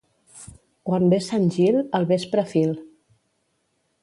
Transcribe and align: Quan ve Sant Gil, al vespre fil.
Quan 0.89 1.05
ve 1.13 1.19
Sant 1.27 1.45
Gil, 1.57 1.79
al 1.99 2.09
vespre 2.13 2.47
fil. 2.55 2.75